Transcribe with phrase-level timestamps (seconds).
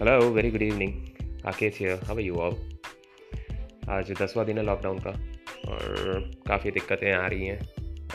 [0.00, 2.54] Hello very good evening Akesh here how are you all
[3.88, 5.10] आज दसवा दिन है लॉकडाउन का
[5.70, 7.58] और काफ़ी दिक्कतें आ रही हैं।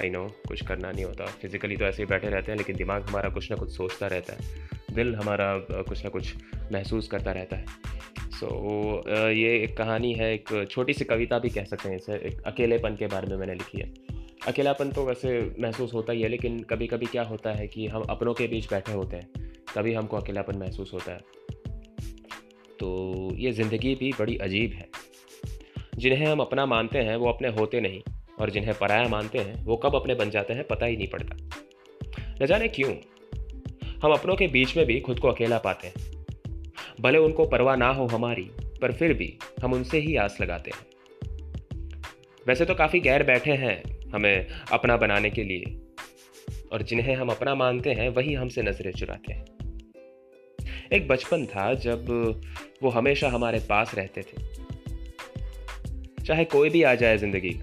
[0.02, 3.10] आई नो कुछ करना नहीं होता। फिज़िकली तो ऐसे ही बैठे रहते हैं लेकिन दिमाग
[3.10, 6.34] हमारा कुछ ना कुछ सोचता रहता है। दिल हमारा कुछ ना कुछ
[6.72, 7.66] महसूस करता रहता है।
[8.40, 12.14] सो so, ये एक कहानी है एक छोटी सी कविता भी कह सकते हैं इसे।
[12.28, 13.94] एक अकेलेपन के बारे में मैंने लिखी है।
[14.48, 18.02] अकेलापन तो वैसे महसूस होता ही है लेकिन कभी कभी क्या होता है कि हम
[18.10, 21.45] अपनों के बीच बैठे होते हैं तभी हमको अकेलापन महसूस होता है।
[22.80, 24.90] तो ये ज़िंदगी भी बड़ी अजीब है।
[25.98, 28.02] जिन्हें हम अपना मानते हैं, वो अपने होते नहीं,
[28.40, 31.38] और जिन्हें पराया मानते हैं, वो कब अपने बन जाते हैं, पता ही नहीं पड़ता।
[32.42, 32.96] न जाने क्यों,
[34.04, 36.26] हम अपनों के बीच में भी खुद को अकेला पाते हैं।
[37.02, 38.50] भले उनको परवाह ना हो हमारी,
[38.82, 40.86] पर फिर भी हम उनसे ही आस लगाते हैं।
[42.48, 45.82] वैसे तो काफ़ी गैर बैठे हैं हमें अपना बनाने के लिए,
[46.74, 49.46] और जिन्हें हम अपना मानते हैं, वही हमसे नज़रें चुराते हैं।
[50.94, 52.06] एक बचपन था जब
[52.84, 54.44] वो हमेशा हमारे पास रहते थे।
[56.24, 57.60] चाहे कोई भी आ जाए ज़िंदगी,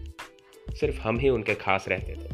[0.80, 2.32] सिर्फ़ हम ही उनके खास रहते थे।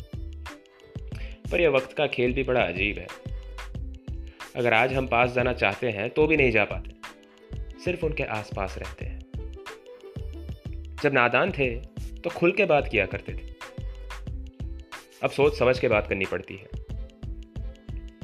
[1.51, 3.07] पर यह वक्त का खेल भी बड़ा अजीब है।
[4.57, 6.91] अगर आज हम पास जाना चाहते हैं तो भी नहीं जा पाते।
[7.85, 9.19] सिर्फ़ उनके आसपास रहते हैं।
[11.03, 11.75] जब नादान थे
[12.17, 13.55] तो खुल के बात किया करते थे।
[15.23, 16.69] अब सोच समझ के बात करनी पड़ती है।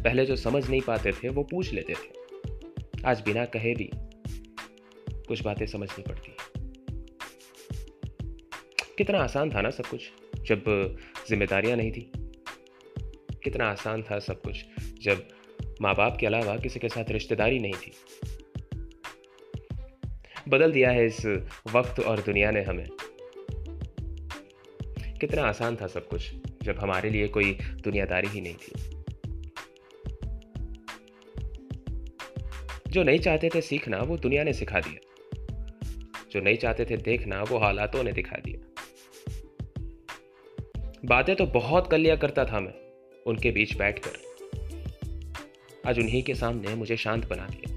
[0.04, 2.23] पहले जो समझ नहीं पाते थे, वो पूछ लेते थे।
[3.06, 3.90] आज बिना कहे भी
[5.28, 6.36] कुछ बातें समझनी पड़ती।
[8.98, 10.64] कितना आसान था ना सब कुछ, जब
[11.28, 12.12] जिम्मेदारियाँ नहीं थी।
[13.44, 14.64] कितना आसान था सब कुछ,
[15.02, 15.28] जब
[15.82, 17.92] माँ बाप के अलावा किसी के साथ रिश्तेदारी नहीं थी।
[20.48, 21.26] बदल दिया है इस
[21.72, 22.86] वक्त और दुनिया ने हमें।
[25.20, 28.93] कितना आसान था सब कुछ, जब हमारे लिए कोई दुनियादारी ही नहीं थी।
[32.94, 35.24] जो नहीं चाहते थे सीखना, वो दुनिया ने सिखा दिया।
[36.32, 38.74] जो नहीं चाहते थे देखना, वो हालातों ने दिखा दिया।
[41.04, 42.74] बातें तो बहुत कर लिया करता था मैं,
[43.26, 44.10] उनके बीच बैठकर।
[45.86, 47.74] आज उन्हीं के सामने मुझे शांत बना दिया।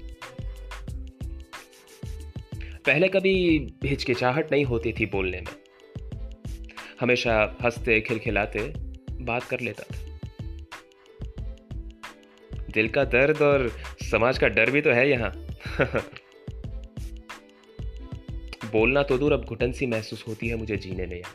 [2.86, 5.64] पहले कभी हिचकिचाहट नहीं होती थी बोलने में।
[7.00, 8.72] हमेशा हँसते, खिलखिलाते,
[9.12, 10.07] बात कर लेता था।
[12.70, 13.68] दिल का दर्द और
[14.10, 15.32] समाज का डर भी तो है यहाँ।
[18.72, 21.34] बोलना तो दूर अब घुटन सी महसूस होती है मुझे जीने में यहाँ।